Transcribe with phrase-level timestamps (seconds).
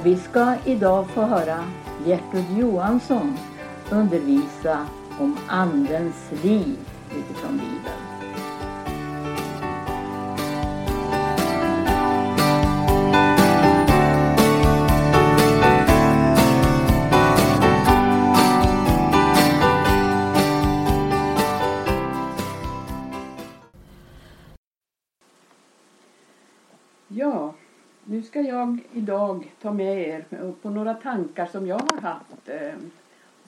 [0.00, 1.64] Och vi ska idag få höra
[2.06, 3.38] Gertrud Johansson
[3.90, 4.86] undervisa
[5.18, 6.76] om Andens liv
[7.10, 7.99] utifrån Bibeln.
[28.10, 30.24] Nu ska jag idag ta med er
[30.62, 32.74] på några tankar som jag har haft eh,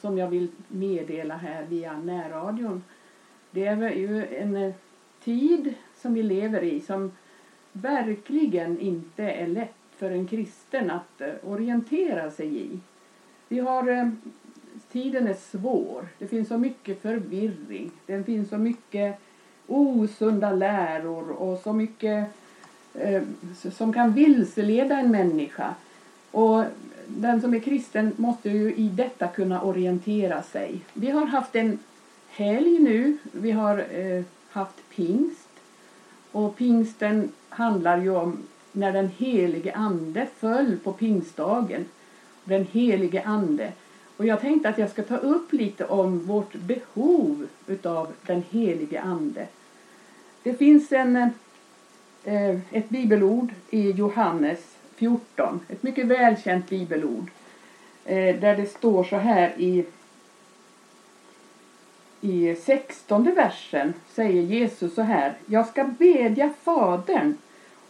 [0.01, 2.85] som jag vill meddela här via närradion.
[3.51, 4.75] Det är ju en eh,
[5.25, 7.13] tid som vi lever i som
[7.73, 12.81] verkligen inte är lätt för en kristen att eh, orientera sig i.
[13.49, 14.13] Vi har,
[14.93, 19.19] tiden är svår, det finns så mycket förvirring, det finns så mycket
[19.67, 22.29] osunda läror och så mycket
[22.95, 23.23] Eh,
[23.73, 25.75] som kan vilseleda en människa.
[26.31, 26.65] Och
[27.07, 30.81] den som är kristen måste ju i detta kunna orientera sig.
[30.93, 31.79] Vi har haft en
[32.29, 35.49] helg nu, vi har eh, haft pingst.
[36.33, 38.39] Och pingsten handlar ju om
[38.73, 41.85] när den helige ande föll på pingstdagen.
[42.45, 43.73] Den helige ande.
[44.17, 49.01] Och jag tänkte att jag ska ta upp lite om vårt behov utav den helige
[49.01, 49.47] ande.
[50.43, 51.29] Det finns en, eh,
[52.25, 57.31] Eh, ett bibelord i Johannes 14, ett mycket välkänt bibelord.
[58.05, 59.85] Eh, där det står så här i,
[62.21, 65.35] i 16 versen säger Jesus så här.
[65.47, 67.35] Jag ska bedja Fadern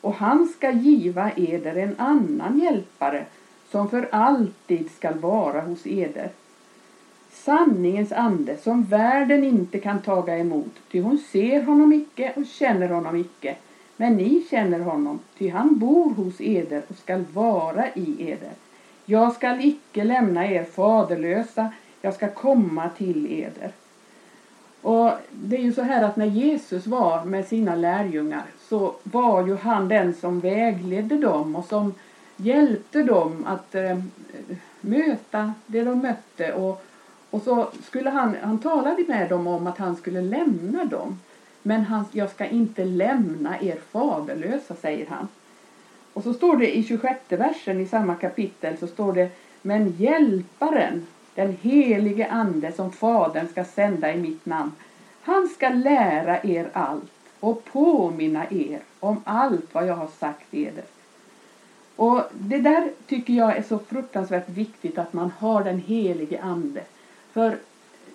[0.00, 3.25] och han ska giva eder en annan hjälpare
[3.70, 6.31] som för alltid skall vara hos eder.
[7.32, 12.88] Sanningens ande som världen inte kan taga emot, ty hon ser honom icke och känner
[12.88, 13.56] honom icke.
[13.97, 18.53] Men ni känner honom, ty han bor hos eder och skall vara i eder.
[19.04, 23.72] Jag skall icke lämna er faderlösa, jag skall komma till eder.
[24.82, 29.47] Och det är ju så här att när Jesus var med sina lärjungar så var
[29.47, 31.94] ju han den som vägledde dem och som
[32.36, 33.98] hjälpte dem att eh,
[34.81, 36.84] möta det de mötte och,
[37.31, 41.19] och så skulle han, han talade med dem om att han skulle lämna dem.
[41.62, 45.28] Men han, jag ska inte lämna er faderlösa, säger han.
[46.12, 49.31] Och så står det i 26 versen i samma kapitel så står det
[49.62, 54.73] Men hjälparen, den helige ande som fadern ska sända i mitt namn,
[55.23, 60.84] han ska lära er allt och påminna er om allt vad jag har sagt eder.
[61.97, 66.83] Och det där tycker jag är så fruktansvärt viktigt att man har den helige ande.
[67.33, 67.59] För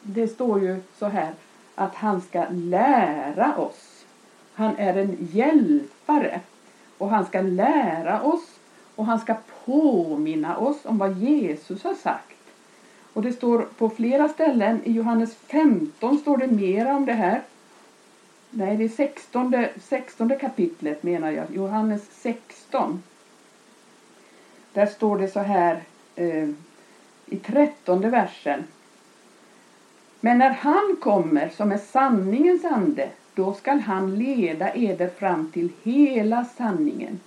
[0.01, 1.33] det står ju så här
[1.77, 4.05] att han ska lära oss.
[4.53, 6.39] Han är en hjälpare
[6.97, 8.59] och han ska lära oss
[8.95, 12.37] och han ska påminna oss om vad Jesus har sagt.
[13.13, 17.41] Och det står på flera ställen, i Johannes 15 står det mera om det här.
[18.49, 23.03] Nej, det är 16, 16 kapitlet menar jag, Johannes 16.
[24.73, 25.83] Där står det så här
[26.15, 26.49] eh,
[27.25, 28.63] i trettonde versen.
[30.27, 35.69] Men när han kommer som är sanningens ande, då skall han leda eder fram till
[35.83, 37.19] hela sanningen.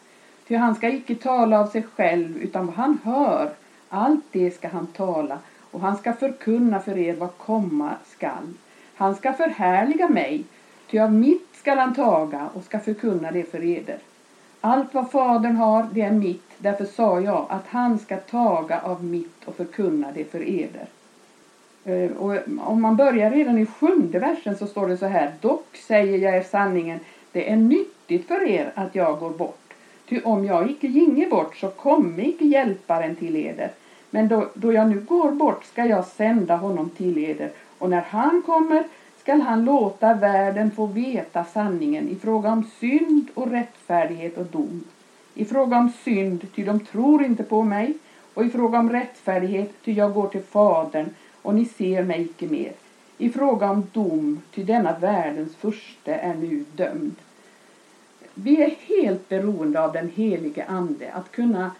[0.49, 3.51] Ty han ska icke tala av sig själv, utan vad han hör,
[3.89, 5.39] allt det ska han tala,
[5.71, 8.55] och han ska förkunna för er vad komma skall.
[8.95, 10.45] Han ska förhärliga mig,
[10.91, 13.99] ty av mitt skall han taga och ska förkunna det för eder.
[14.61, 19.05] Allt vad Fadern har, det är mitt, därför sa jag att han ska taga av
[19.05, 20.87] mitt och förkunna det för eder.
[21.91, 25.33] Eh, och om man börjar redan i sjunde versen så står det så här.
[25.41, 27.01] Dock säger jag er sanningen,
[27.33, 29.75] det är nyttigt för er att jag går bort.
[30.09, 33.71] Ty om jag icke ginge bort så komme icke hjälparen till eder.
[34.11, 37.51] Men då, då jag nu går bort ska jag sända honom till eder.
[37.79, 38.85] Och när han kommer
[39.21, 44.85] skall han låta världen få veta sanningen i fråga om synd och rättfärdighet och dom.
[45.35, 47.95] I fråga om synd, ty de tror inte på mig,
[48.35, 51.07] och i fråga om rättfärdighet, ty jag går till Fadern
[51.43, 52.73] och ni ser mig icke mer.
[53.19, 57.15] I fråga om dom, ty denna världens första är nu dömd.
[58.35, 61.71] Vi är helt beroende av den helige Ande, att kunna,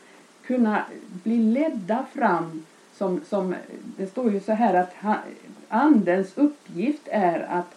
[0.47, 0.85] kunna
[1.23, 2.65] bli ledda fram
[2.97, 3.55] som, som,
[3.97, 5.17] det står ju så här att han,
[5.69, 7.75] Andens uppgift är att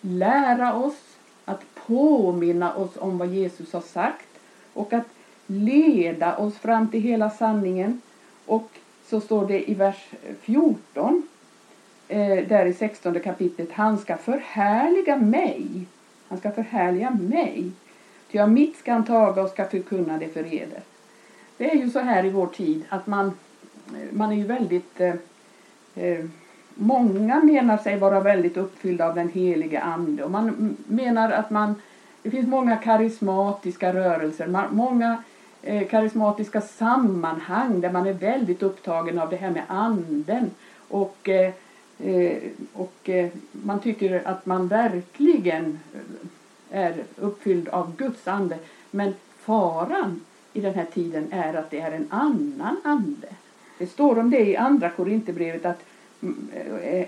[0.00, 4.28] lära oss, att påminna oss om vad Jesus har sagt
[4.74, 5.06] och att
[5.46, 8.00] leda oss fram till hela sanningen.
[8.46, 8.70] Och
[9.10, 10.10] så står det i vers
[10.40, 11.22] 14,
[12.08, 15.86] eh, där i 16 kapitlet, han ska förhärliga mig.
[16.28, 17.70] Han ska förhärliga mig.
[18.30, 20.82] Ty av mitt ska han taga och ska förkunna det för eder.
[21.56, 23.32] Det är ju så här i vår tid att man,
[24.10, 25.14] man är ju väldigt eh,
[25.94, 26.24] eh
[26.80, 31.74] Många menar sig vara väldigt uppfyllda av den helige Ande och man menar att man
[32.22, 35.22] det finns många karismatiska rörelser, många
[35.62, 40.50] Eh, karismatiska sammanhang där man är väldigt upptagen av det här med anden
[40.88, 41.52] och, eh,
[41.98, 42.38] eh,
[42.72, 43.10] och
[43.52, 45.80] man tycker att man verkligen
[46.70, 48.58] är uppfylld av Guds ande.
[48.90, 50.20] Men faran
[50.52, 53.28] i den här tiden är att det är en annan ande.
[53.78, 55.82] Det står om det i andra Korinthierbrevet att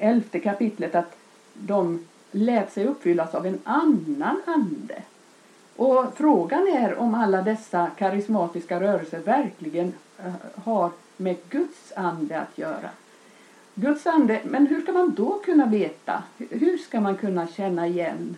[0.01, 1.17] elfte kapitlet att
[1.55, 5.03] de lät sig uppfyllas av en annan ande.
[5.81, 10.33] Och frågan är om alla dessa karismatiska rörelser verkligen eh,
[10.65, 12.91] har med Guds ande att göra.
[13.75, 16.23] Guds ande, men hur ska man då kunna veta?
[16.39, 18.37] Hur ska man kunna känna igen?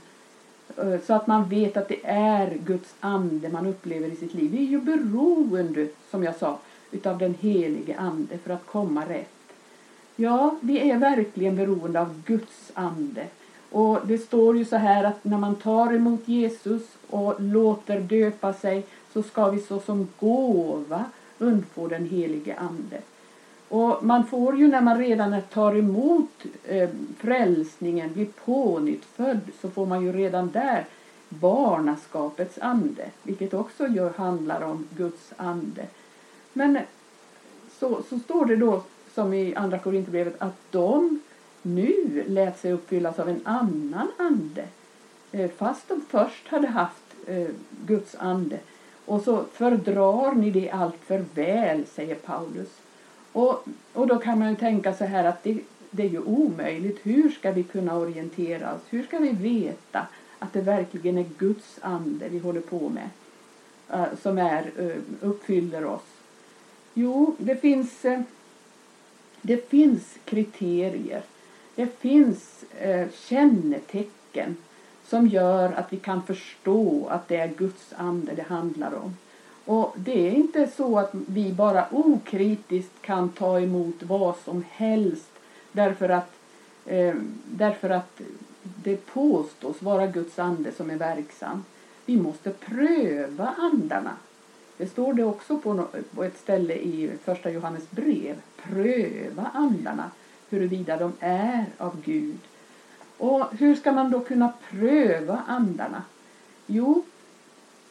[0.77, 4.51] Eh, så att man vet att det är Guds ande man upplever i sitt liv.
[4.51, 6.59] Vi är ju beroende, som jag sa,
[6.91, 9.53] utav den helige ande för att komma rätt.
[10.17, 13.27] Ja, vi är verkligen beroende av Guds ande.
[13.71, 18.53] Och det står ju så här att när man tar emot Jesus och låter döpa
[18.53, 21.05] sig så ska vi såsom gåva
[21.39, 23.01] undfå den helige ande.
[23.69, 29.87] Och man får ju när man redan tar emot eh, frälsningen, blir pånyttfödd, så får
[29.87, 30.85] man ju redan där
[31.29, 35.87] barnaskapets ande, vilket också gör, handlar om Guds ande.
[36.53, 36.79] Men
[37.79, 38.83] så, så står det då,
[39.15, 41.21] som i Andra Korinthierbrevet, att de
[41.63, 44.65] nu lät sig uppfyllas av en annan ande.
[45.33, 47.49] Eh, fast de först hade haft eh,
[47.87, 48.59] Guds ande.
[49.05, 52.69] Och så fördrar ni det allt för väl, säger Paulus.
[53.33, 55.59] Och, och då kan man ju tänka så här att det,
[55.91, 56.99] det är ju omöjligt.
[57.03, 58.83] Hur ska vi kunna orientera oss?
[58.91, 60.07] Hur ska vi veta
[60.39, 63.09] att det verkligen är Guds ande vi håller på med?
[63.93, 66.03] Eh, som är, eh, uppfyller oss.
[66.95, 68.21] Jo, det finns, eh,
[69.43, 71.23] det finns kriterier.
[71.75, 72.65] Det finns
[73.15, 74.57] kännetecken
[75.13, 79.17] som gör att vi kan förstå att det är Guds ande det handlar om.
[79.65, 85.33] Och det är inte så att vi bara okritiskt kan ta emot vad som helst
[85.73, 86.33] därför att,
[86.87, 87.15] eh,
[87.45, 88.21] därför att
[88.63, 91.65] det påstås vara Guds ande som är verksam.
[92.07, 94.17] Vi måste pröva andarna.
[94.77, 98.37] Det står det också på, på ett ställe i första Johannes brev.
[98.63, 100.11] Pröva andarna
[100.51, 102.39] huruvida de är av Gud.
[103.23, 106.03] Och hur ska man då kunna pröva andarna?
[106.67, 107.03] Jo,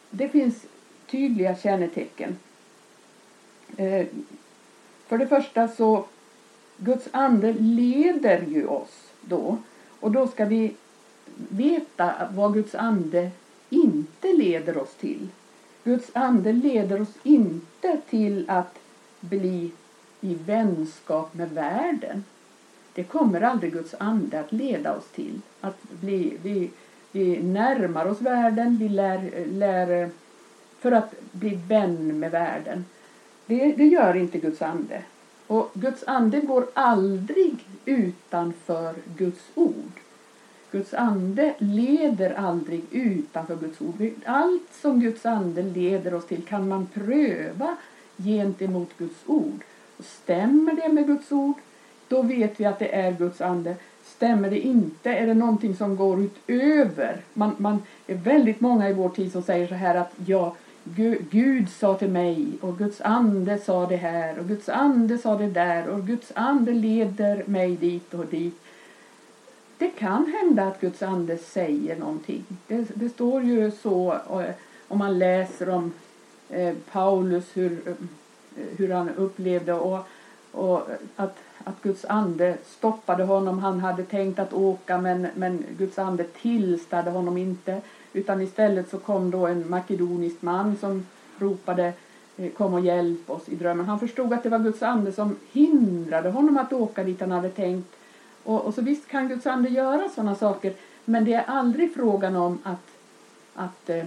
[0.09, 0.65] det finns
[1.07, 2.37] tydliga kännetecken.
[3.77, 4.05] Eh,
[5.07, 6.05] för det första så
[6.77, 9.57] Guds ande leder ju oss då
[9.99, 10.75] och då ska vi
[11.49, 13.31] veta vad Guds ande
[13.69, 15.27] inte leder oss till.
[15.83, 18.79] Guds ande leder oss inte till att
[19.19, 19.71] bli
[20.21, 22.23] i vänskap med världen.
[22.93, 25.41] Det kommer aldrig Guds ande att leda oss till.
[25.61, 26.71] Att bli, vi,
[27.11, 30.09] vi närmar oss världen, vi lär, lär
[30.79, 32.86] för att bli vän med världen.
[33.45, 35.03] Det, det gör inte Guds ande.
[35.48, 37.55] Och Guds ande går aldrig
[37.86, 40.00] utanför Guds ord.
[40.71, 44.12] Guds ande leder aldrig utanför Guds ord.
[44.25, 47.75] Allt som Guds ande leder oss till kan man pröva
[48.17, 49.63] gentemot Guds ord.
[49.98, 51.55] Och stämmer det med Guds ord,
[52.12, 53.75] då vet vi att det är Guds ande.
[54.03, 57.18] Stämmer det inte, är det någonting som går utöver.
[57.34, 60.56] Man, man är väldigt många i vår tid som säger så här att ja,
[61.30, 65.48] Gud sa till mig och Guds ande sa det här och Guds ande sa det
[65.48, 68.62] där och Guds ande leder mig dit och dit.
[69.77, 72.44] Det kan hända att Guds ande säger någonting.
[72.68, 74.56] Det, det står ju så eh,
[74.88, 75.94] om man läser om
[76.50, 77.94] eh, Paulus hur, eh,
[78.77, 80.08] hur han upplevde och,
[80.51, 80.81] och
[81.15, 83.60] att, att Guds ande stoppade honom.
[83.60, 87.81] Han hade tänkt att åka men, men Guds ande tillstade honom inte.
[88.13, 91.05] Utan istället så kom då en makedonisk man som
[91.38, 91.93] ropade
[92.38, 93.86] eh, kom och hjälp oss i drömmen.
[93.86, 97.50] Han förstod att det var Guds ande som hindrade honom att åka dit han hade
[97.50, 97.96] tänkt.
[98.43, 100.74] Och, och så visst kan Guds ande göra sådana saker
[101.05, 102.88] men det är aldrig frågan om att,
[103.53, 104.05] att eh,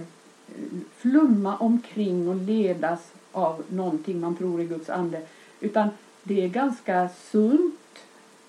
[0.97, 5.21] flumma omkring och ledas av någonting man tror är Guds ande.
[5.59, 5.89] Utan
[6.27, 7.79] det är ganska sunt.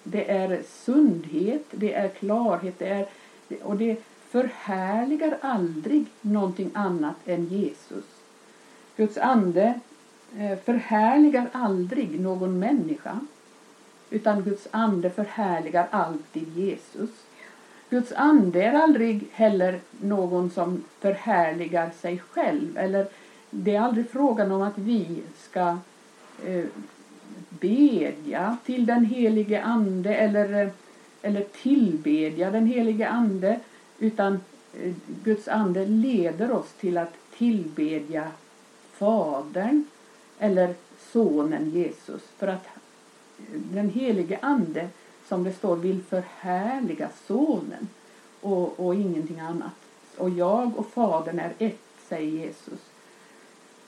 [0.03, 3.07] Det är sundhet, det är klarhet, det är,
[3.63, 8.05] och det, förhärligar aldrig någonting annat än Jesus.
[8.97, 9.81] Guds ande
[10.39, 13.21] eh, förhärligar aldrig någon människa
[14.11, 17.11] utan Guds ande förhärligar alltid Jesus.
[17.91, 22.79] Guds ande är aldrig heller någon som förhärligar sig själv.
[22.79, 23.07] Eller
[23.51, 25.77] det är aldrig frågan om att vi ska
[26.47, 26.65] eh,
[27.61, 30.71] bedja till den helige ande eller,
[31.23, 33.61] eller tillbedja den helige ande.
[33.99, 34.41] Utan
[34.81, 34.93] eh,
[35.25, 38.29] Guds ande leder oss till att tillbedja
[38.93, 39.85] Fadern
[40.39, 40.75] eller
[41.13, 42.23] Sonen Jesus.
[42.37, 44.89] För att eh, den helige ande
[45.29, 47.89] som det står vill förhärliga sonen
[48.41, 49.73] och, och ingenting annat.
[50.17, 52.81] Och jag och fadern är ett, säger Jesus.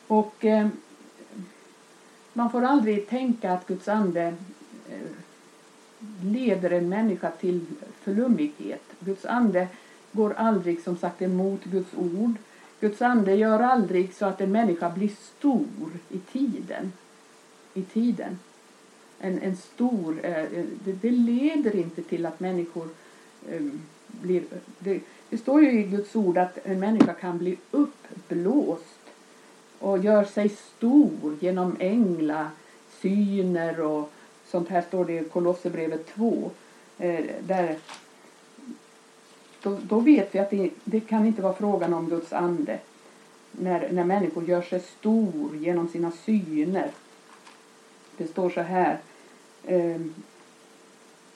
[0.07, 0.69] Och eh,
[2.39, 4.35] man får aldrig tänka att Guds ande
[4.91, 5.11] eh,
[6.23, 7.67] leder en människa till
[8.03, 8.83] flummighet.
[9.01, 9.69] Guds ande
[10.13, 12.35] går aldrig som sagt emot Guds ord.
[12.81, 16.93] Guds ande gör aldrig så att en människa blir stor i tiden.
[17.75, 18.39] I tiden
[19.21, 20.21] en, en stor...
[20.23, 22.89] Eh, eh, det, det, leder inte till att människor
[24.07, 24.43] blir...
[24.79, 28.98] Det, det, står ju i Guds ord att en människa kan bli uppblåst
[29.79, 34.11] och gör sig stor genom änglasyner och
[34.47, 36.51] sånt här står det i Kolosserbrevet 2.
[36.99, 37.77] Eh, där,
[39.63, 42.79] då, då, vet vi att det, det kan inte vara frågan om Guds ande
[43.53, 46.91] när, när människor gör sig stor genom sina syner.
[48.17, 48.99] Det står så här
[49.65, 50.01] eh,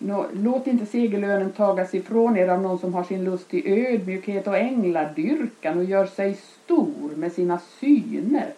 [0.04, 4.46] Nå, Låt inte segerlönen tagas ifrån er av någon som har sin lust i ödmjukhet
[4.46, 8.50] och ängladyrkan och gör sig stor med sina syner.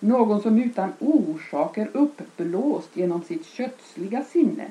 [0.00, 4.66] Någon som utan orsak är uppblåst genom sitt kötsliga sinne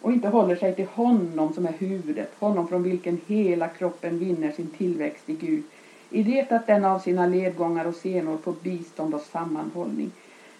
[0.00, 4.50] och inte håller sig till honom som är huvudet, honom från vilken hela kroppen vinner
[4.50, 5.62] sin tillväxt i Gud,
[6.10, 10.10] i det att den av sina ledgångar och senor får bistånd och sammanhållning.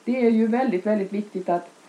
[0.05, 1.80] Det är ju väldigt, väldigt viktigt att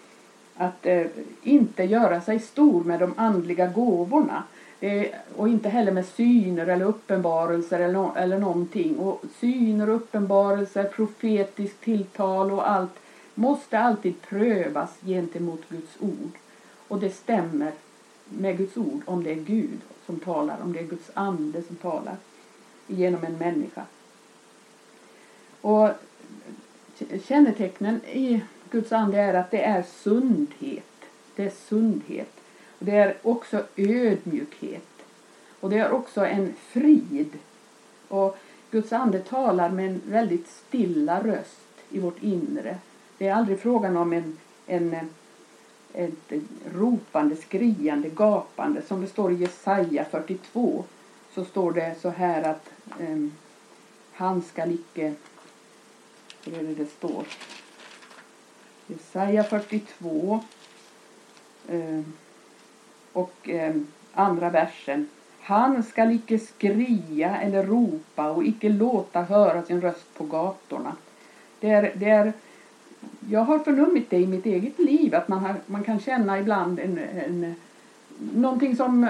[0.61, 1.05] att eh,
[1.43, 4.43] inte göra sig stor med de andliga gåvorna.
[4.79, 8.97] Eh, och inte heller med syner eller uppenbarelser eller, no eller någonting.
[8.97, 12.99] Och syner, uppenbarelser, profetiskt tilltal och allt
[13.35, 16.31] måste alltid prövas gentemot Guds ord.
[16.87, 17.71] Och det stämmer
[18.29, 21.75] med Guds ord om det är Gud som talar, om det är Guds ande som
[21.75, 22.15] talar
[22.87, 23.85] genom en människa.
[25.61, 25.89] Och
[27.27, 30.83] kännetecknen i Guds ande är att det är sundhet.
[31.35, 32.31] Det är sundhet.
[32.79, 34.87] Det är också ödmjukhet.
[35.59, 37.37] Och det är också en frid.
[38.07, 38.37] Och
[38.71, 42.77] Guds ande talar med en väldigt stilla röst i vårt inre.
[43.17, 44.37] Det är aldrig frågan om en,
[44.67, 45.09] en
[45.93, 46.31] ett
[46.73, 48.81] ropande, skriande, gapande.
[48.81, 50.83] Som det står i Jesaja 42
[51.33, 53.31] så står det så här att ehm, um,
[54.13, 55.13] han skall icke...
[56.45, 57.25] Hur är det det står?
[58.91, 60.39] Jesaja 42
[61.67, 62.01] eh,
[63.13, 63.75] och eh,
[64.13, 65.07] andra versen.
[65.41, 70.95] Han skall icke skria eller ropa och icke låta höra sin röst på gatorna.
[71.59, 72.33] Det är, det är,
[73.29, 76.79] jag har förnummit det i mitt eget liv att man, har, man kan känna ibland
[76.79, 77.55] en, en,
[78.33, 79.09] någonting som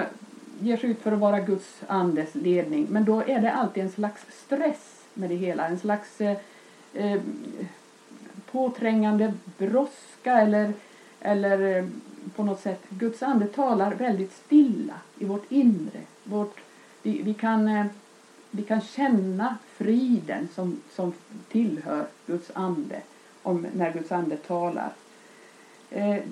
[0.60, 2.86] ger sig ut för att vara Guds andes ledning.
[2.90, 5.66] Men då är det alltid en slags stress med det hela.
[5.66, 6.36] En slags eh,
[6.94, 7.20] eh
[8.52, 10.72] påträngande brådska eller,
[11.20, 11.84] eller eh,
[12.36, 12.80] på något sätt.
[12.88, 16.00] Guds ande talar väldigt stilla i vårt inre.
[16.24, 16.60] Vårt,
[17.02, 17.86] vi, vi, kan, eh,
[18.50, 21.12] vi kan känna friden som, som
[21.48, 23.00] tillhör Guds ande
[23.42, 24.92] om, när Guds ande talar.
[25.90, 26.22] Eh,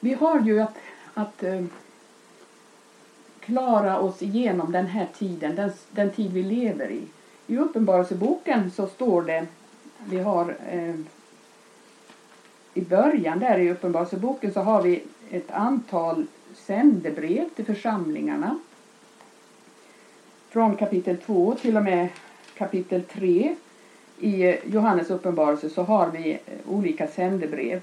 [0.00, 0.76] vi har ju att,
[1.14, 1.64] att eh,
[3.40, 7.02] klara oss igenom den här tiden, den, den tid vi lever i.
[7.46, 9.46] I Uppenbarelseboken så står det
[10.04, 10.94] vi har eh,
[12.74, 18.58] i början där i Uppenbarelseboken så har vi ett antal sändebrev till församlingarna.
[20.48, 22.08] Från kapitel 2 till och med
[22.54, 23.56] kapitel 3
[24.18, 26.38] i Johannes uppenbarelse så har vi eh,
[26.68, 27.80] olika sändebrev.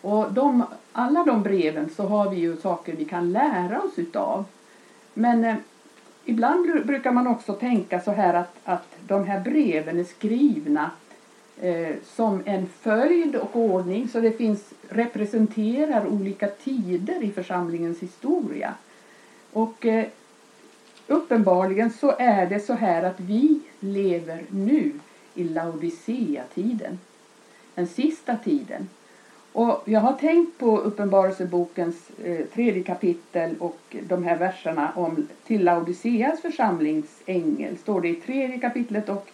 [0.00, 4.44] Och de, alla de breven så har vi ju saker vi kan lära oss utav.
[5.14, 5.56] Men eh,
[6.24, 10.90] ibland brukar man också tänka så här att, att de här breven är skrivna
[11.60, 18.74] eh, som en följd och ordning så det finns representerar olika tider i församlingens historia.
[19.52, 20.06] Och eh,
[21.06, 24.92] uppenbarligen så är det så här att vi lever nu
[25.34, 26.98] i Laodicea-tiden.
[27.74, 28.88] Den sista tiden.
[29.52, 35.64] Och jag har tänkt på Uppenbarelsebokens eh, tredje kapitel och de här verserna om till
[35.64, 37.78] Laodiceas församlingsängel.
[37.78, 39.30] Står det i tredje kapitlet och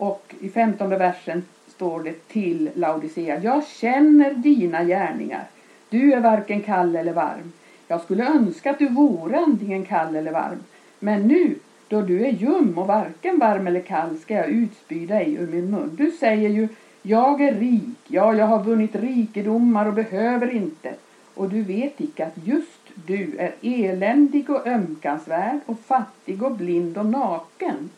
[0.00, 3.40] och i femtonde versen står det till Laodicea.
[3.42, 5.44] Jag känner dina gärningar.
[5.88, 7.52] Du är varken kall eller varm.
[7.88, 10.58] Jag skulle önska att du vore antingen kall eller varm.
[10.98, 11.54] Men nu,
[11.88, 15.70] då du är ljum och varken varm eller kall, ska jag utspy dig ur min
[15.70, 15.90] mun.
[15.98, 16.68] Du säger ju,
[17.02, 20.94] jag är rik, ja, jag har vunnit rikedomar och behöver inte.
[21.34, 26.98] Och du vet icke att just du är eländig och ömkansvärd och fattig och blind
[26.98, 27.90] och naken.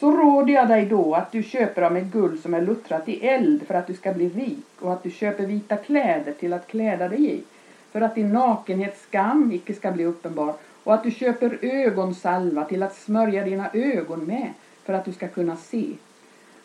[0.00, 3.26] Så råder jag dig då att du köper av mig guld som är luttrat i
[3.26, 6.66] eld för att du ska bli rik och att du köper vita kläder till att
[6.66, 7.42] kläda dig i
[7.92, 12.82] för att din nakenhets skam icke ska bli uppenbar och att du köper ögonsalva till
[12.82, 14.48] att smörja dina ögon med
[14.84, 15.86] för att du ska kunna se.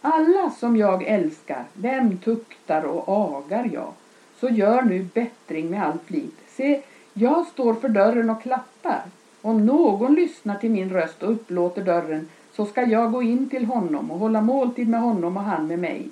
[0.02, 3.94] Alla som jag älskar, dem tuktar och agar jag.
[4.40, 6.36] Så gör nu bättring med allt flit.
[6.48, 6.82] Se,
[7.14, 9.02] jag står för dörren och klappar.
[9.42, 13.66] Om någon lyssnar till min röst och upplåter dörren så ska jag gå in till
[13.66, 16.10] honom och hålla måltid med honom och han med mig.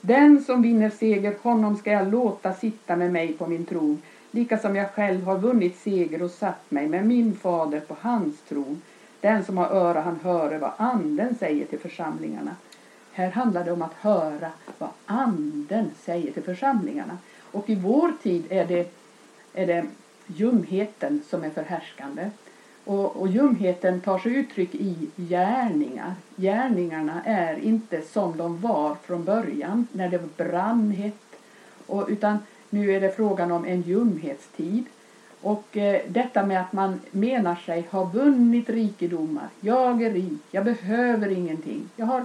[0.00, 4.58] Den som vinner seger, honom ska jag låta sitta med mig på min tron, lika
[4.58, 8.82] som jag själv har vunnit seger och satt mig med min fader på hans tron.
[9.20, 12.56] Den som har öra han höre vad anden säger till församlingarna.
[13.12, 17.18] Här handlar det om att höra vad anden säger till församlingarna.
[17.52, 18.92] Och i vår tid är det,
[19.54, 19.86] är det
[20.26, 22.30] ljumheten som är förhärskande.
[22.90, 26.14] Och, och ljumheten tar sig uttryck i gärningar.
[26.36, 31.36] Gärningarna är inte som de var från början när det brann hett.
[31.86, 32.38] Och, utan
[32.70, 34.84] nu är det frågan om en ljumhetstid.
[35.40, 39.48] Och eh, detta med att man menar sig ha vunnit rikedomar.
[39.60, 41.88] Jag är rik, jag behöver ingenting.
[41.96, 42.24] Jag har,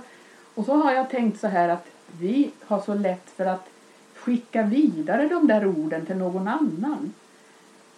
[0.56, 1.88] och så har jag tänkt så här att
[2.20, 3.70] vi har så lätt för att
[4.16, 7.14] skicka vidare de där orden till någon annan.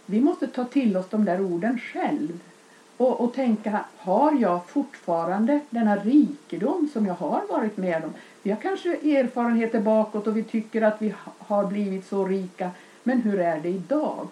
[0.05, 2.39] Vi måste ta till oss de där orden själv
[2.97, 8.13] och, och tänka, har jag fortfarande denna rikedom som jag har varit med om?
[8.43, 12.71] Vi har kanske erfarenheter bakåt och vi tycker att vi har blivit så rika,
[13.03, 14.27] men hur är det idag?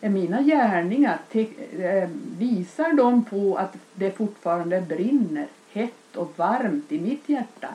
[0.00, 7.00] Är mina gärningar, eh, visar de på att det fortfarande brinner hett och varmt i
[7.00, 7.68] mitt hjärta?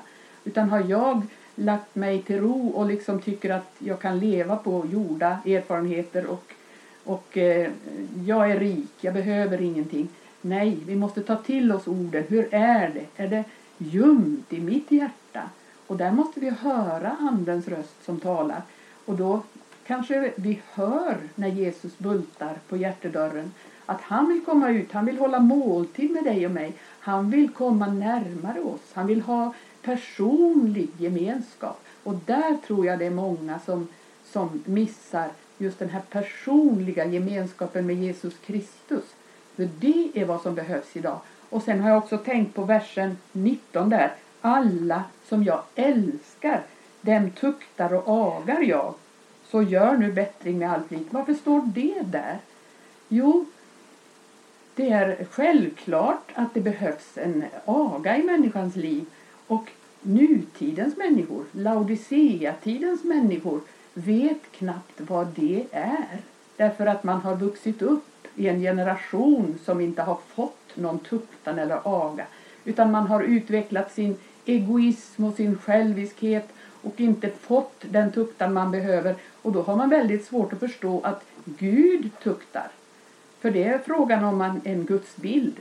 [0.43, 1.21] Utan har jag
[1.55, 6.53] lagt mig till ro och liksom tycker att jag kan leva på gjorda erfarenheter och
[7.07, 7.71] och eh,
[8.25, 10.09] jag är rik, jag behöver ingenting.
[10.41, 12.23] Nej, vi måste ta till oss orden.
[12.27, 13.23] Hur är det?
[13.23, 13.43] Är det
[13.77, 15.49] ljumt i mitt hjärta?
[15.87, 18.61] Och där måste vi höra Andens röst som talar.
[19.05, 19.41] Och då
[19.85, 23.51] kanske vi hör när Jesus bultar på hjärtedörren
[23.85, 26.73] att han vill komma ut, han vill hålla måltid med dig och mig.
[26.99, 31.83] Han vill komma närmare oss, han vill ha personlig gemenskap.
[32.03, 33.87] Och där tror jag det är många som,
[34.25, 39.03] som missar just den här personliga gemenskapen med Jesus Kristus.
[39.55, 41.19] För det är vad som behövs idag.
[41.49, 44.13] Och sen har jag också tänkt på versen 19 där.
[44.41, 46.63] Alla som jag älskar,
[47.01, 48.93] dem tuktar och agar jag.
[49.49, 51.07] Så gör nu bättring med all flit.
[51.09, 52.37] Varför står det där?
[53.07, 53.45] Jo,
[54.75, 59.05] det är självklart att det behövs en aga i människans liv.
[59.47, 63.61] Och nutidens människor, Laodicea-tidens människor,
[63.97, 66.21] vet knappt vad det är.
[66.57, 71.59] Därför att man har vuxit upp i en generation som inte har fått någon tuktan
[71.59, 72.25] eller aga.
[72.65, 76.49] Utan man har utvecklat sin egoism och sin själviskhet
[76.81, 79.15] och inte fått den tuktan man behöver.
[79.41, 82.67] Och då har man väldigt svårt att förstå att Gud tuktar.
[83.39, 85.55] För det är frågan om en gudsbild.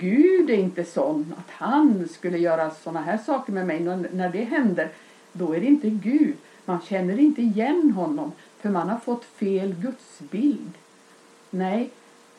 [0.00, 3.80] Gud är inte sån att han skulle göra såna här saker med mig.
[4.12, 4.88] När det händer,
[5.32, 6.36] då är det inte Gud.
[6.64, 10.72] Man känner inte igen honom för man har fått fel gudsbild.
[11.50, 11.90] Nej,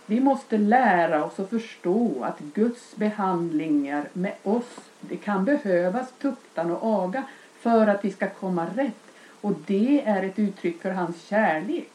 [0.05, 6.71] vi måste lära oss att förstå att Guds behandlingar med oss, det kan behövas tuktan
[6.71, 7.23] och aga
[7.59, 9.03] för att vi ska komma rätt.
[9.41, 11.89] Och det är ett uttryck för hans kärlek.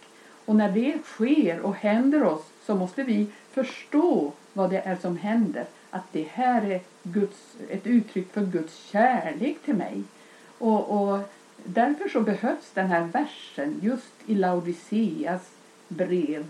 [0.44, 5.16] Och när det sker och händer oss så måste vi förstå vad det är som
[5.16, 5.64] händer.
[5.90, 10.02] Att det här är Guds, ett uttryck för Guds kärlek till mig.
[10.58, 11.20] Och, och
[11.64, 15.50] därför så behövs den här versen just i Laodiceas
[15.88, 16.44] brev.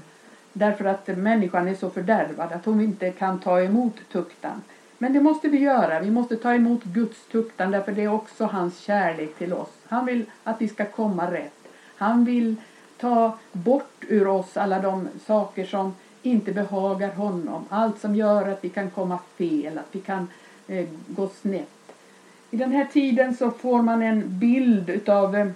[0.52, 4.62] Därför att människan är så fördärvad att hon inte kan ta emot tuktan.
[4.98, 6.00] Men det måste vi göra.
[6.00, 9.70] Vi måste ta emot Guds tuktan därför det är också hans kärlek till oss.
[9.88, 11.68] Han vill att vi ska komma rätt.
[11.96, 12.56] Han vill
[13.00, 17.64] ta bort ur oss alla de saker som inte behagar honom.
[17.68, 20.28] Allt som gör att vi kan komma fel, att vi kan
[20.66, 21.77] eh, gå snett.
[22.50, 25.48] I den här tiden så får man en bild utav, eh,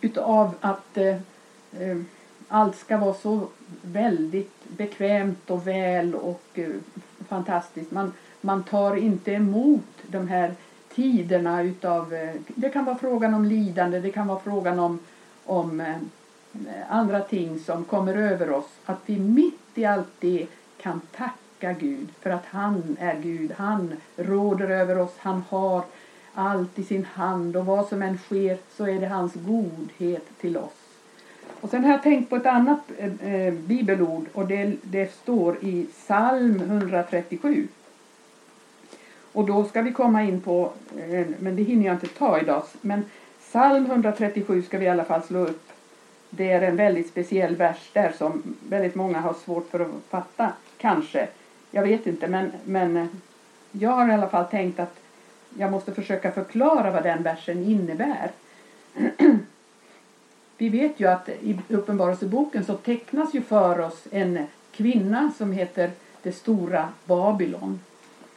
[0.00, 1.16] utav att eh,
[1.80, 1.98] eh,
[2.48, 3.48] allt ska vara så
[3.82, 6.70] väldigt bekvämt och väl och eh,
[7.28, 7.90] fantastiskt.
[7.90, 10.54] Man, man tar inte emot de här
[10.94, 14.98] tiderna utav, eh, det kan vara frågan om lidande, det kan vara frågan om,
[15.44, 15.96] om eh,
[16.88, 22.08] andra ting som kommer över oss, att vi mitt i allt det kan tacka Gud
[22.20, 23.52] för att han är Gud.
[23.52, 25.84] Han råder över oss, han har
[26.34, 30.56] allt i sin hand och vad som än sker så är det hans godhet till
[30.56, 30.82] oss.
[31.60, 35.56] Och sen har jag tänkt på ett annat eh, eh bibelord och det, det står
[35.64, 37.68] i psalm 137.
[39.32, 42.62] Och då ska vi komma in på, eh, men det hinner jag inte ta idag,
[42.80, 43.04] men
[43.40, 45.68] psalm 137 ska vi i alla fall slå upp.
[46.30, 50.52] Det är en väldigt speciell vers där som väldigt många har svårt för att fatta,
[50.78, 51.28] kanske.
[51.74, 53.06] Jag vet inte, men, men eh,
[53.72, 54.96] jag har i alla fall tänkt att
[55.58, 58.30] jag måste försöka förklara vad den versen innebär.
[60.56, 65.90] Vi vet ju att i Uppenbarelseboken så tecknas ju för oss en kvinna som heter
[66.22, 67.80] det stora Babylon.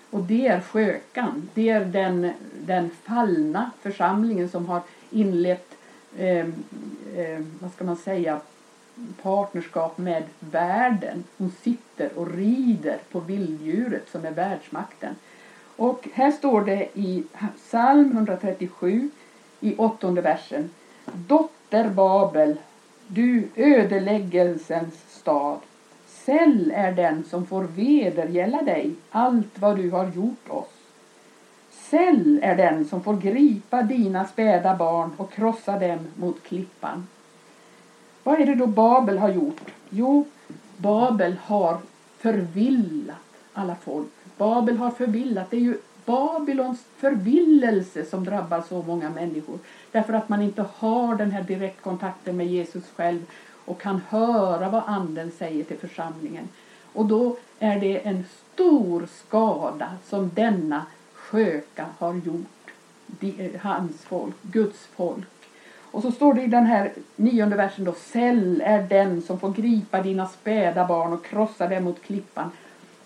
[0.10, 5.78] Och det är skökan, det är den, den fallna församlingen som har inlett,
[6.18, 6.40] eh,
[7.16, 8.40] eh, vad ska man säga,
[9.22, 11.24] partnerskap med världen.
[11.38, 15.16] Hon sitter och rider på vilddjuret som är världsmakten.
[15.76, 17.24] Och här står det i
[17.56, 19.10] psalm 137
[19.60, 20.70] i åttonde versen.
[21.14, 22.58] Dotter Babel,
[23.08, 25.60] du ödeläggelsens stad.
[26.08, 30.76] Säll är den som får vedergälla dig allt vad du har gjort oss.
[31.72, 37.08] Säll är den som får gripa dina späda barn och krossa dem mot klippan.
[38.26, 39.62] Vad är det då Babel har gjort?
[39.90, 40.26] Jo,
[40.78, 41.78] Babel har
[42.18, 43.16] förvillat
[43.54, 44.08] alla folk.
[44.38, 45.52] Babel har förvillat.
[45.52, 49.60] Det är ju Babylons förvillelse som drabbar så många människor.
[49.92, 53.26] Därför att man inte har den här direktkontakten med Jesus själv
[53.66, 56.50] och kan höra vad anden säger till församlingen.
[56.94, 62.72] Och då är det en stor skada som denna sköka har gjort
[63.22, 65.28] eh, hans folk, Guds folk.
[65.96, 69.50] Och så står det i den här nionde versen då, Säll är den som får
[69.50, 72.52] gripa dina späda barn och krossa dem mot klippan.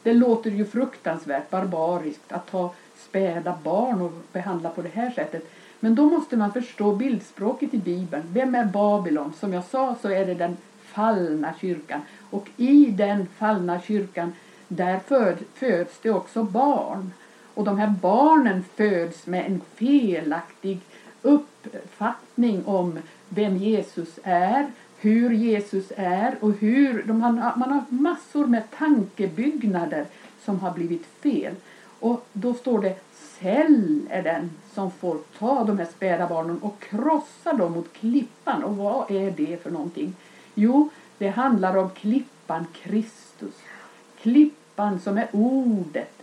[0.03, 5.49] Det låter ju fruktansvärt barbariskt att ta späda barn och behandla på det här sättet.
[5.79, 8.23] Men då måste man förstå bildspråket i Bibeln.
[8.33, 9.33] Vem är Babylon?
[9.39, 12.01] Som jag sa så är det den fallna kyrkan.
[12.29, 14.33] Och i den fallna kyrkan
[14.67, 17.11] där föd, föds det också barn.
[17.53, 20.79] Och de här barnen föds med en felaktig
[21.21, 28.45] uppfattning om vem Jesus är, hur Jesus är och hur de, man, man har massor
[28.45, 30.05] med tankebyggnader
[30.45, 31.55] som har blivit fel.
[31.99, 36.79] Och då står det Säll är den som får ta de här späda barnen och
[36.79, 38.63] krossa dem mot klippan.
[38.63, 40.15] Och vad är det för någonting?
[40.55, 43.55] Jo, det handlar om klippan Kristus.
[44.21, 46.18] Klippan som är ordet.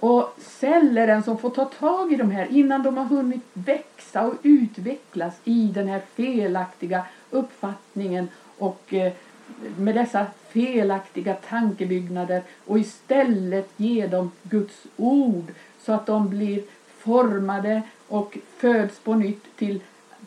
[0.00, 3.42] Och Säll är den som får ta tag i de här innan de har hunnit
[3.52, 9.12] växa och utvecklas i den här felaktiga uppfattningen och eh,
[9.78, 16.62] med dessa felaktiga tankebyggnader och istället ge dem Guds ord så att de blir
[16.98, 19.80] formade och föds på nytt till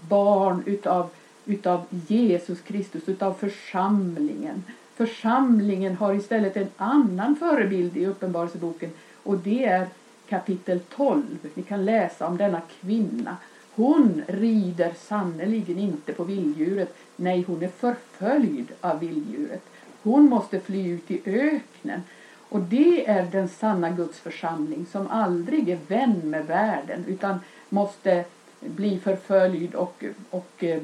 [0.07, 1.09] barn utav,
[1.45, 4.63] utav Jesus Kristus, utav församlingen.
[4.95, 8.89] Församlingen har istället en annan förebild i Uppenbarelseboken
[9.23, 9.87] och det är
[10.29, 11.23] kapitel 12.
[11.53, 13.37] Ni kan läsa om denna kvinna.
[13.75, 16.95] Hon rider sannerligen inte på vilddjuret.
[17.15, 19.61] Nej, hon är förföljd av vilddjuret.
[20.03, 22.01] Hon måste fly ut i öknen.
[22.49, 28.25] Och det är den sanna Guds församling som aldrig är vän med världen utan måste
[28.59, 30.81] bli förföljd och, och eh,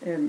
[0.00, 0.20] eh,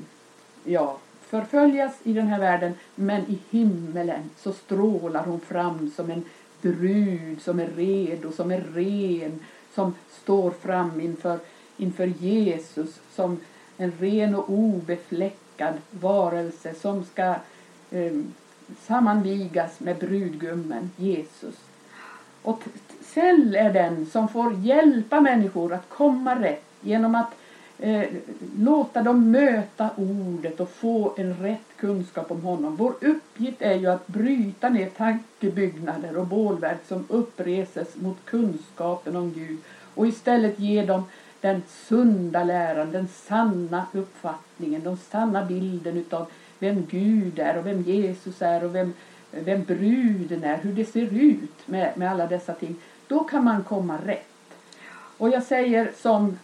[0.63, 6.23] ja, förföljas i den här världen men i himmelen så strålar hon fram som en
[6.63, 9.39] brud som är redo, som är ren,
[9.73, 11.39] som står fram inför,
[11.77, 13.39] inför Jesus som
[13.77, 17.35] en ren och obefläckad varelse som ska
[17.91, 18.13] eh,
[18.81, 21.55] sammanvigas med brudgummen Jesus.
[22.41, 22.63] Och
[23.01, 27.35] Cell är den som får hjälpa människor att komma rätt genom att
[27.79, 28.09] eh,
[28.57, 32.75] låta dem möta ordet och få en rätt kunskap om honom.
[32.75, 39.33] Vår uppgift är ju att bryta ner tankebyggnader och bålverk som uppreses mot kunskapen om
[39.33, 39.57] Gud
[39.95, 41.03] och istället ge dem
[41.41, 46.25] den sunda läran, den sanna uppfattningen, den sanna bilden utav
[46.59, 48.93] vem Gud är och vem Jesus är och vem,
[49.31, 52.75] vem bruden är, hur det ser ut med, med alla dessa ting.
[53.07, 54.27] Då kan man komma rätt.
[55.17, 56.39] Och jag säger som,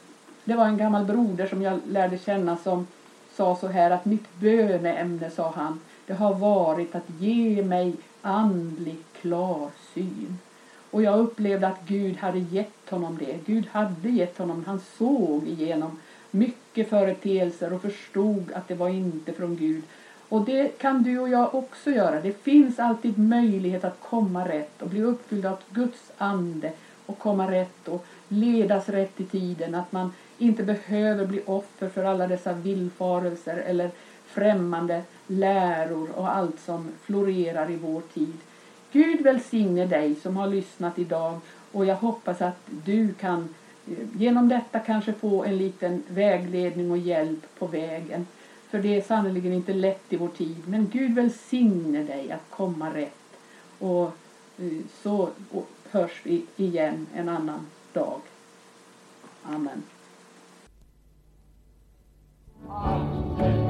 [0.50, 2.88] det var en gammal broder som jag lärde känna som
[3.36, 8.98] sa så här att mitt böneämne, sa han, det har varit att ge mig andlig
[9.22, 10.38] klarsyn.
[10.92, 13.38] Och jag upplevde att Gud hade gett honom det.
[13.46, 16.00] Gud hade gett honom, han såg igenom
[16.32, 19.84] mycket företeelser och förstod att det var inte från Gud.
[20.30, 22.22] Och det kan du och jag också göra.
[22.22, 26.72] Det finns alltid möjlighet att komma rätt och bli uppfylld av Guds ande
[27.06, 29.76] och komma rätt och ledas rätt i tiden.
[29.76, 33.92] Att man inte behöver bli offer för alla dessa villfarelser eller
[34.26, 38.38] främmande läror och allt som florerar i vår tid.
[38.92, 41.40] Gud välsigne dig som har lyssnat idag
[41.72, 43.56] och jag hoppas att du kan
[43.88, 48.28] eh, genom detta kanske få en liten vägledning och hjälp på vägen.
[48.70, 50.58] För det är sannerligen inte lätt i vår tid.
[50.66, 53.14] Men Gud välsigne dig att komma rätt.
[53.80, 54.06] Och
[54.58, 55.30] eh, så
[55.92, 58.22] hörs vi igen en annan dog.
[59.46, 59.84] Amen.
[62.70, 63.69] Amen.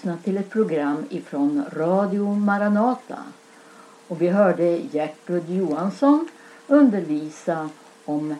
[0.00, 3.18] Lyssnat till ett program ifrån Radio Maranata
[4.08, 6.28] och vi hörde Gertrud Johansson
[6.66, 7.68] undervisa
[8.04, 8.34] om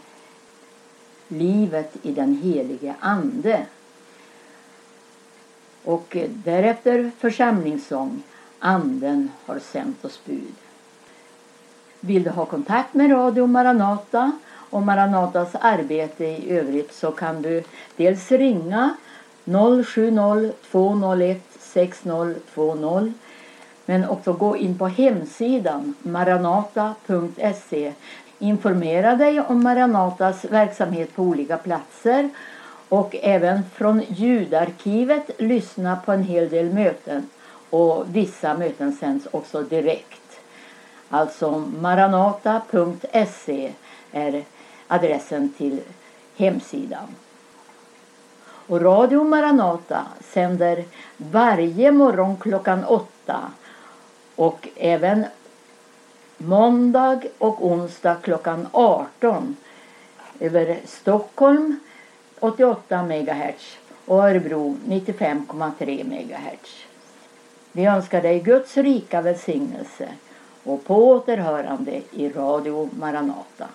[1.29, 3.67] livet i den helige Ande.
[5.85, 8.23] Och därefter församlingssång
[8.59, 10.55] Anden har sänt oss bud.
[12.01, 14.33] Vill du ha kontakt med Radio Maranata
[14.71, 17.63] och Maranatas arbete i övrigt så kan du
[17.97, 18.97] dels ringa
[19.45, 23.13] 070 201 6020
[23.87, 27.93] men också gå in på hemsidan maranata.se
[28.43, 32.31] Informera dig om Maranatas verksamhet på olika platser
[32.89, 37.29] och även från ljudarkivet lyssna på en hel del möten
[37.71, 40.41] och vissa möten sänds också direkt.
[41.09, 43.73] Alltså maranata.se
[44.13, 44.45] är
[44.87, 45.81] adressen till
[46.37, 47.15] hemsidan.
[48.71, 50.85] Och Radio Maranata sänder
[51.17, 53.41] varje morgon klockan åtta
[54.37, 55.25] och även
[56.39, 59.57] måndag och onsdag klockan 18
[60.41, 61.81] över Stockholm
[62.41, 66.85] 88 MHz och Örebro 95,3 MHz.
[67.73, 70.09] Vi önskar dig Guds rika välsignelse
[70.65, 73.67] och på återhörande i Radio Maranata.